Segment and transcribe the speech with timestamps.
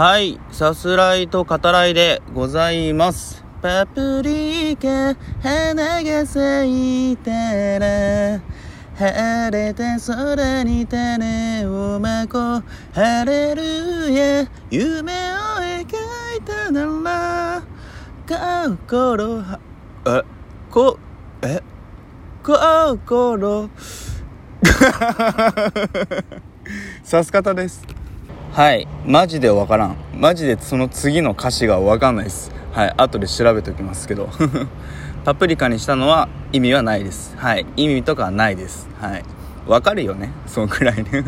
[0.00, 3.44] はい、さすらいと語らいでございます。
[3.60, 7.30] パプリカ、花が咲いた
[7.78, 8.40] ら、
[8.96, 15.16] 晴れた空に種をまこう、ハレルヤ、夢を
[15.60, 15.86] 描い
[16.46, 17.62] たな
[18.26, 19.60] ら、心は、
[20.06, 20.22] え、
[20.70, 20.98] こ、
[21.42, 21.62] え、
[22.42, 23.68] 心、
[27.04, 27.99] さす方です。
[28.52, 28.88] はい。
[29.06, 29.96] マジでわからん。
[30.12, 32.50] マジでその次の歌詞がわかんないです。
[32.72, 32.94] はい。
[32.96, 34.28] 後で調べておきますけど。
[35.24, 37.36] パプリカにしたのは意味はないです。
[37.36, 37.64] はい。
[37.76, 38.88] 意味とかはないです。
[39.00, 39.24] はい。
[39.68, 40.32] わかるよね。
[40.48, 41.22] そのくらいね。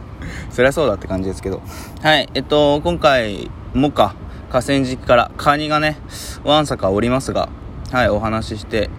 [0.50, 1.62] そりゃそうだって感じですけど。
[2.02, 2.28] はい。
[2.34, 4.14] えっと、今回もか、
[4.50, 5.96] 河川敷からカニがね、
[6.44, 7.48] わんさかおりますが、
[7.90, 8.10] はい。
[8.10, 8.90] お話しして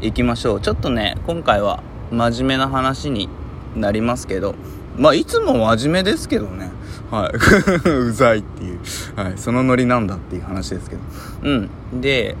[0.00, 0.60] いきましょう。
[0.60, 3.28] ちょっとね、今回は真面目な話に
[3.74, 4.54] なりますけど、
[4.96, 6.70] まあ、いつも真面目ですけどね。
[7.14, 7.32] はい。
[7.88, 8.80] うざいっていう。
[9.14, 9.32] はい。
[9.36, 11.02] そのノリなんだっていう話ですけど。
[11.42, 11.50] う
[11.96, 12.00] ん。
[12.00, 12.36] で、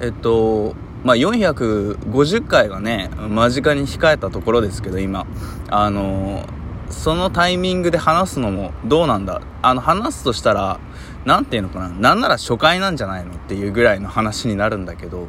[0.00, 5.24] えっと、まあ、450回がね、間近に控えたところですけど、今。
[5.70, 6.44] あの、
[6.90, 9.40] そのタイミングで話すのもどうなんだ？
[9.62, 10.80] あの、話すとしたら、
[11.24, 11.88] なんていうのかな？
[11.88, 15.28] なんなら初回なんじゃないのっていうぐらいの話になるんだけど、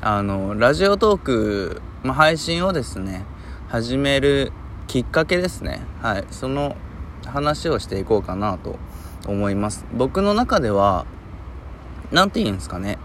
[0.00, 3.24] あの、ラジオトーク、まあ、配信をですね、
[3.68, 4.52] 始める
[4.86, 5.80] きっかけですね。
[6.02, 6.24] はい。
[6.30, 6.76] その
[7.28, 8.78] 話をしていこうかなと
[9.26, 9.84] 思います。
[9.92, 11.06] 僕の中では、
[12.10, 12.98] なんて言うんですかね。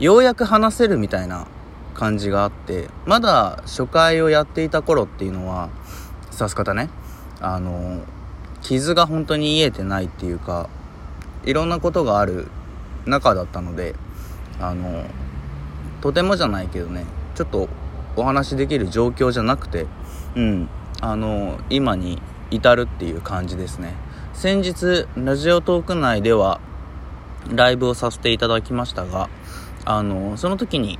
[0.00, 1.46] ようやく話せるみたいな
[1.94, 5.70] 感じがあって、まだ初回をやっていた頃っていうのは、
[6.30, 6.90] さす方ね、
[7.40, 8.00] あの、
[8.60, 10.68] 傷が本当に癒えてないっていうか、
[11.44, 12.48] いろんなことがある
[13.06, 13.94] 中だったので、
[14.60, 15.04] あの、
[16.00, 17.04] とてもじゃないけどね、
[17.34, 17.68] ちょっと
[18.16, 19.86] お話できる状況じゃなくて、
[20.34, 20.68] うん、
[21.00, 22.20] あの、今に
[22.52, 23.94] 至るっていう感じですね。
[24.34, 26.60] 先日、ラジオトーク内では、
[27.50, 29.28] ライブをさせていただきましたが、
[29.84, 30.98] あの、その時に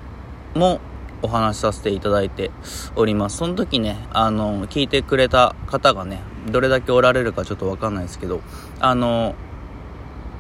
[0.54, 0.80] も
[1.22, 2.50] お話しさせていただいて
[2.96, 3.36] おります。
[3.36, 8.40] その時ね、あの、聞いてくれた方がね、どれだけおられるかちょっとわかんないですけど、
[8.80, 9.34] あの、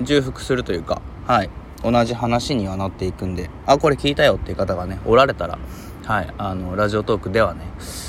[0.00, 1.50] 重複するというか、はい、
[1.84, 5.58] 同じ話にはなっていくんで、あ、これ聞いたよっていう方がね、おられたら、
[6.04, 7.60] はい、あの、ラジオトークではね、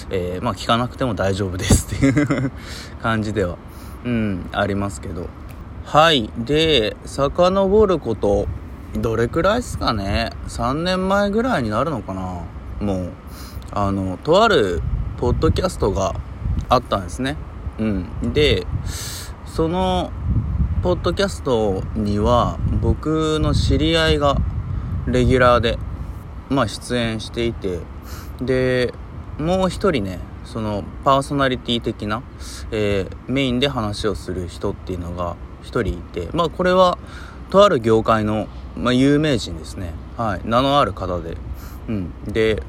[0.09, 2.51] えー、まあ聞かなくても大丈夫ですっていう
[3.03, 3.57] 感じでは、
[4.03, 5.27] うん、ありますけど。
[5.85, 6.31] はい。
[6.37, 8.47] で、遡ること、
[8.95, 12.45] どれくらいですかね ?3 年前ぐらいになるのかな？
[12.79, 13.11] もう、
[13.71, 14.81] あの、とある
[15.17, 16.15] ポッドキャストが
[16.69, 17.37] あったんですね。
[17.77, 18.33] うん。
[18.33, 18.65] で、
[19.45, 20.11] その、
[20.81, 24.37] ポッドキャストには、僕の知り合いが、
[25.05, 25.77] レギュラーで、
[26.53, 27.79] まあ出演していて、
[28.41, 28.93] で、
[29.37, 32.21] もう一人ね、そのパーソナリティ的な、
[32.71, 36.97] えー、メインで話をする人っていうのが一人いて、まあこれは、
[37.49, 39.93] とある業界の、まあ、有名人ですね。
[40.17, 40.41] はい。
[40.43, 41.37] 名のある方で。
[41.87, 42.11] うん。
[42.25, 42.63] で、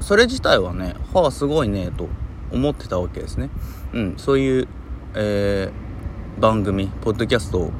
[0.00, 2.08] それ自体はね、はあ、すごいね、と
[2.50, 3.50] 思ってたわけですね。
[3.92, 4.14] うん。
[4.16, 4.68] そういう、
[5.14, 7.70] えー、番組、ポッドキャストを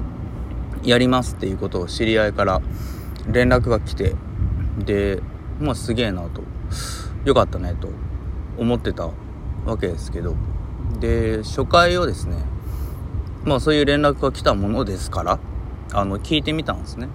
[0.84, 2.62] やりますっていうことを知り合いから
[3.26, 4.14] 連絡が来て、
[4.80, 5.22] で、
[5.60, 6.42] まあすげえなと、
[7.24, 7.88] よかったねと
[8.58, 9.10] 思ってた
[9.66, 10.34] わけですけど、
[10.98, 12.36] で、初回をですね、
[13.44, 15.38] まあそういう連絡が来たものですから、
[15.92, 17.08] あの、聞いてみたんですね。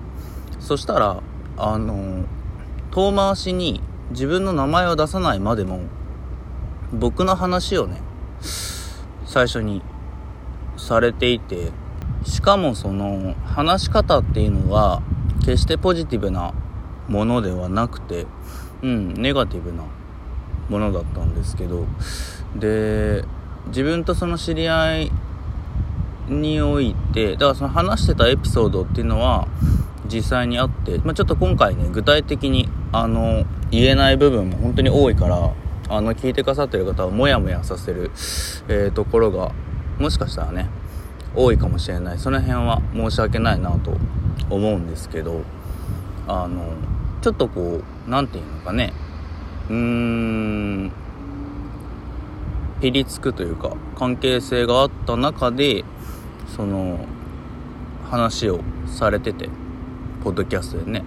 [0.60, 1.22] そしたら、
[1.58, 2.26] あの、
[2.92, 5.82] 遠回しに自分の名前を出さないまでも、
[6.94, 8.02] 僕の話をね、
[9.26, 9.82] 最初に
[10.78, 11.72] されていて、
[12.24, 15.02] しかもその話し方っていうのは
[15.40, 16.54] 決してポジティブな
[17.08, 18.26] ものではなくて、
[18.82, 19.84] うん、ネガティブな
[20.70, 21.86] ものだったんですけど、
[22.56, 23.24] で、
[23.68, 25.12] 自分とその知り合い
[26.28, 29.48] において、だからその話してたエピソードっていうのは
[30.08, 35.52] 実際にあって、まあ、ちょっと今回ね、具体的にあの、言えない部分も本当に多いから、
[35.90, 38.12] あの、聞いてくださってる方はモヤモヤさせる、
[38.68, 39.52] えー、ところが、
[40.00, 40.70] もしかしたらね、
[41.36, 42.20] 多いかもしれない。
[42.20, 43.98] その辺は申し訳ないなと
[44.50, 45.42] 思うんですけど、
[46.28, 46.74] あの、
[47.22, 48.94] ちょっとこう、なんていうのかね、
[49.70, 50.92] うーん、
[52.82, 55.84] ピリつくというか、関係性があった中で、
[56.56, 57.06] その、
[58.10, 59.50] 話をされてて、
[60.24, 61.04] ポッドキャストでね。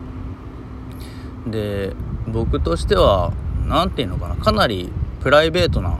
[1.47, 1.95] で、
[2.27, 3.33] 僕としては、
[3.67, 5.99] なんていうのかな、かなりプライベートな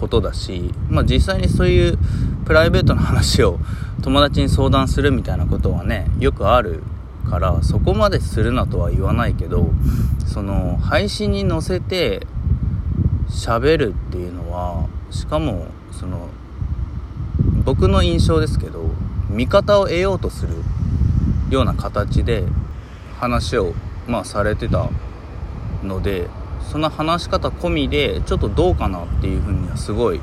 [0.00, 1.98] ことだし、まあ実際にそういう
[2.44, 3.58] プライベートな話を
[4.02, 6.82] 友達に相談するみたいなことはね、よくある
[7.28, 9.70] から、そこまでするなとは言わないけど、
[10.26, 12.26] その、配信に載せて
[13.28, 16.28] 喋るっていうのは、しかも、その、
[17.64, 18.90] 僕の印象ですけど、
[19.30, 20.54] 味方を得ようとする
[21.50, 22.44] ような形で
[23.18, 23.74] 話を
[24.06, 24.88] まあされてた
[25.82, 26.28] ので
[26.70, 30.20] その話し方込みでちょっとどうかなっていうふうにはすごい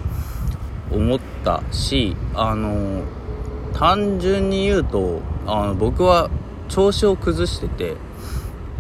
[0.92, 3.04] 思ったしあの
[3.74, 6.30] 単純に言うとあの僕は
[6.70, 7.96] 調子を崩してて、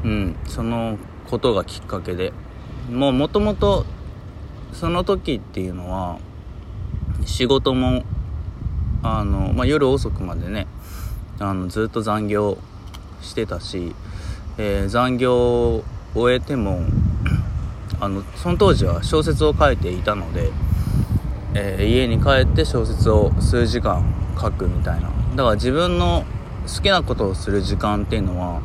[0.03, 0.97] うん、その
[1.29, 2.33] ことがきっかけで。
[2.91, 3.83] もうもともと
[4.71, 6.19] その時っていうのは
[7.25, 8.03] 仕事も
[9.01, 10.67] あの、まあ、夜遅くまでね
[11.39, 12.59] あのずっと残業
[13.21, 13.95] してたし、
[14.57, 15.35] えー、残業
[15.77, 15.83] を
[16.13, 16.81] 終えても
[17.99, 20.51] あのその当時は小説を書いていたので、
[21.55, 24.03] えー、家に帰って小説を数時間
[24.39, 25.09] 書くみたいな。
[25.35, 26.23] だから自分の
[26.67, 28.61] 好きなことをする時間っていうのは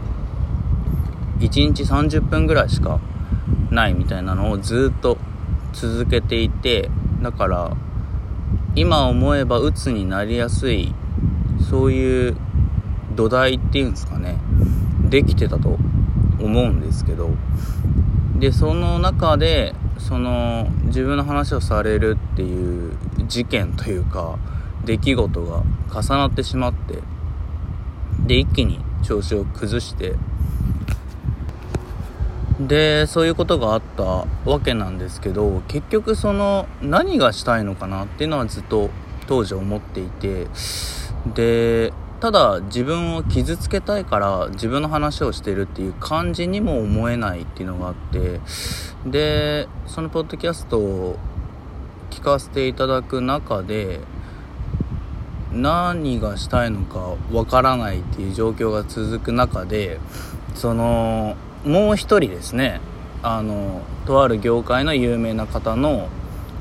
[1.38, 3.00] 1日30分ぐらいしか
[3.70, 5.18] ないみたいなのをずっと
[5.72, 6.90] 続けていて
[7.22, 7.76] だから
[8.74, 10.94] 今思えば鬱になりやすい
[11.68, 12.36] そういう
[13.14, 14.38] 土台っていうんですかね。
[15.08, 15.76] できてたと
[16.40, 17.30] 思うんですけど。
[18.36, 22.92] でその中でその自分の話をされるっていう
[23.26, 24.38] 事件というか
[24.86, 25.62] 出来事が
[25.92, 27.00] 重なってしまって
[28.26, 30.16] で一気に調子を崩して。
[32.60, 38.90] でそういうことがあったわけなんですけど結局その何がしたいのかなっていうのはずっと
[39.26, 40.46] 当時思っていて。
[41.34, 48.40] でただ自分を傷つけたいから自分の話をしてるっていう感じにも思えないっていうのがあって。
[49.06, 51.16] でそのポッドキャストを
[52.10, 54.00] 聞かせていただく中で
[55.52, 59.98] 何がしたいのかわからないっていう状況が続く中で
[60.54, 62.80] そのもう一人ですね
[63.22, 66.08] あのとある業界の有名な方の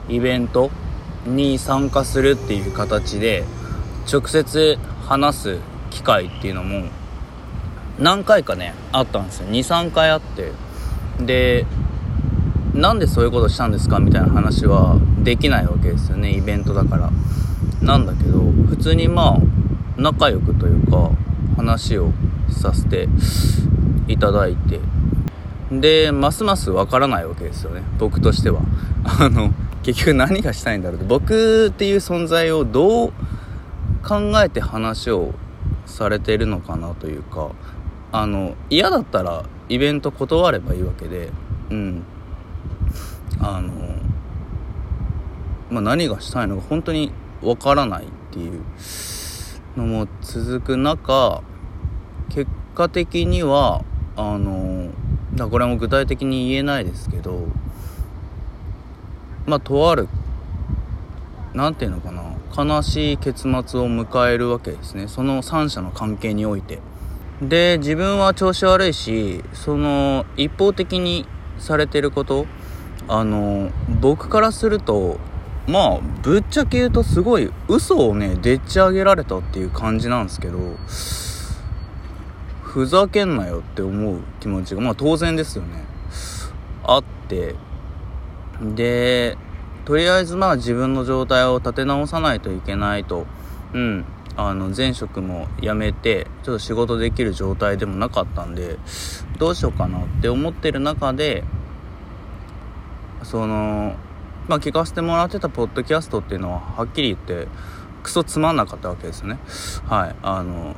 [0.10, 0.72] イベント
[1.26, 3.44] に参加するっていう形で
[4.12, 5.58] 直接話す
[5.92, 6.88] 機会っていうのも
[8.00, 9.50] 何回かねあったんですよ。
[9.50, 10.52] 23回あって。
[11.20, 11.66] で
[12.74, 17.12] なんでそういうことしたんですかみたいな話はできないわけですよねイベントだから。
[17.82, 19.38] なんだけど普通にまあ
[19.98, 21.12] 仲良くというか
[21.56, 22.12] 話を
[22.50, 23.08] させて
[24.08, 24.80] いただいて。
[25.72, 27.84] でますますわからないわけですよね。
[28.00, 28.62] 僕としては。
[29.04, 29.54] あの
[29.84, 33.12] 結局何がしたいんだろうって僕っていう存在をどう
[34.04, 35.34] 考えて話を
[35.86, 37.50] されてるのかなというか。
[38.12, 41.30] あの嫌だったらイベント断ればいいわけで。
[41.70, 42.04] うん。
[43.40, 43.72] あの
[45.70, 47.12] まあ、何がしたいのか本当に
[47.42, 48.62] わからないっていう
[49.78, 51.42] のも続く中
[52.30, 53.84] 結果的には
[54.16, 54.92] あの
[55.34, 57.48] だこれも具体的に言えないですけど
[59.46, 60.08] まあとある
[61.54, 65.08] 何て言うのかな悲しい結末を迎えるわけですね。
[65.08, 66.80] その3者の関係において。
[67.42, 71.26] で自分は調子悪いしその一方的に
[71.58, 72.46] されてること
[73.08, 73.72] あの
[74.02, 75.20] 僕からすると
[75.70, 80.58] まあぶっちゃけ言うとすごい嘘をねでっち上げられたっていう感じなんですけど
[82.64, 85.86] ふざけんなよって思う気持ちがまあ当然ですよね。
[86.84, 87.56] あって
[88.76, 89.38] で
[89.86, 93.26] とりあえずまあ自分の状態を立て直さないといけないと。
[93.74, 94.06] うん
[94.36, 98.78] あの前職も辞めてちょっと仕事できる状態でもなかったんで
[99.38, 101.44] どうしようかなって思ってる中で
[103.24, 103.98] その
[104.50, 107.48] まあ聞かせてもらってたポッドキャストっていうのははっきり言って
[108.02, 109.38] クソつまんなかったわけですね。
[109.86, 110.16] はい。
[110.24, 110.76] あの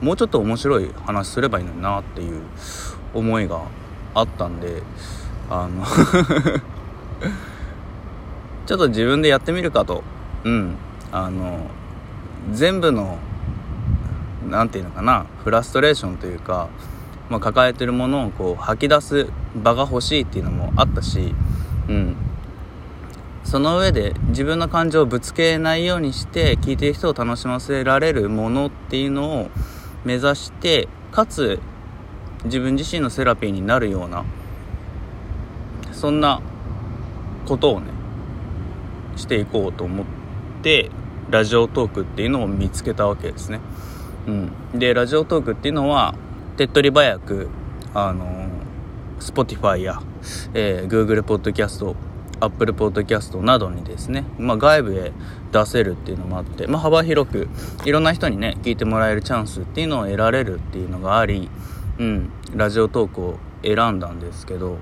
[0.00, 2.42] もうちょっと面白い話すればいいのになっていう
[3.14, 3.62] 思いが
[4.14, 4.82] あったんで
[5.48, 5.86] あの
[8.66, 10.02] ちょっと自分でやってみるかと。
[10.42, 10.74] うん。
[11.12, 11.70] あの
[12.50, 13.18] 全部の
[14.50, 16.68] 何て言うのかなフラストレーションというか、
[17.30, 21.32] まあ、抱えてるものをこう吐き出す場が欲しいっていうのもあったし
[21.88, 22.16] うん。
[23.44, 29.50] その上で自分の感情をぶつけないようにして聞いてる人を楽しませられるものっていうのを
[30.04, 31.60] 目指してかつ
[32.44, 34.24] 自分自身のセラピーになるような
[35.92, 36.40] そんな
[37.46, 37.86] ことをね
[39.16, 40.06] していこうと思っ
[40.62, 40.90] て
[41.30, 43.60] ラジオトークっていうのを見つけたわけですね、
[44.26, 46.14] うん、でラジオトークっていうのは
[46.56, 47.48] 手っ取り早く
[47.94, 48.48] あの
[49.20, 50.02] Spotify や、
[50.54, 51.94] えー、Google ポッドキャスト
[52.44, 55.12] Apple Podcast などにですね、まあ、外部へ
[55.52, 57.48] 出せるっていうのもあって、まあ、幅広く
[57.84, 61.48] いろんな人にね聞いてもらえるチャンスっていうのを得られるっていうのがあり、
[61.98, 64.78] うん、ラジオトークを選んだんですけど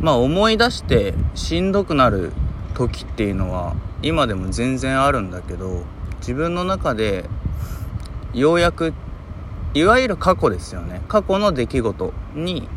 [0.00, 2.32] まあ思い出してしんどくなる
[2.74, 5.84] 時っていうのは今でも全然あるんだけど
[6.18, 7.26] 自分の中で
[8.32, 8.92] ようやく
[9.74, 11.02] いわゆる過去ですよね。
[11.08, 12.68] 過去の出来事に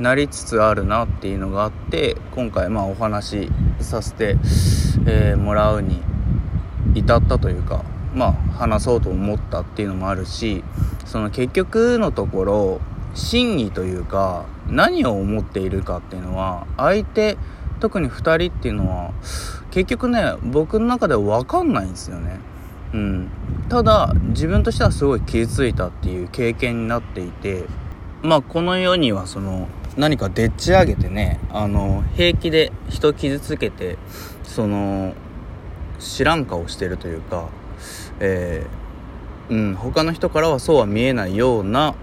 [0.00, 4.36] なりつつあるなっていうのがあって今回まあお話しさせて、
[5.06, 6.02] えー、もらうに
[6.94, 10.64] 至ったというかまあ話そうと思ったっていうのもあるし
[11.04, 12.80] その結局のところ
[13.14, 17.36] 真偽というか何を思っているかっていうのは相手
[17.78, 19.12] 特に2人っていうのは
[19.70, 22.40] 結局ね僕の中では分かんないんですよね。
[22.92, 23.30] うん、
[23.68, 27.66] ただ自分としてはすごい傷ついたっていう経験になっていて
[28.22, 29.68] まあこの世にはその
[30.00, 33.98] 何かでっち上げてねあの平気で人傷つけて
[34.42, 35.12] その
[35.98, 37.50] 知らん顔してるというか、
[38.18, 41.94] えー、うん、他の人からはそうは見えないような、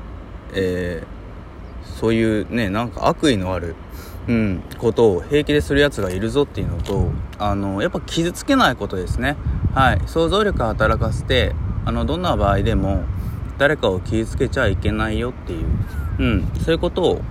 [0.53, 3.75] えー、そういうねなんか悪意のある、
[4.27, 9.35] うん、ことを平気でするやつがいるぞっていうのとあのやっぱ傷つけないことですね。
[9.73, 13.05] はい想像力働かせてあのどんな場合でも
[13.57, 15.67] 誰かを傷つけちゃいけないよっていう、
[16.19, 17.21] うん、そういうことを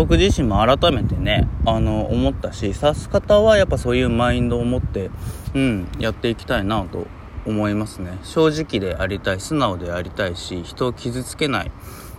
[0.00, 5.10] 僕自身も改めてねあの思ったし指す方はやっぱそういうマインドを持って
[5.52, 7.06] うんやっていきたいなと
[7.44, 8.18] 思いますね。
[8.22, 11.70] 正直でありたい素直でありたいし人を傷つけない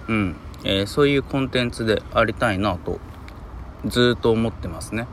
[0.07, 2.99] うん、えー、そういうコンテンツでありたいなと
[3.87, 5.07] ずっと思ってますね。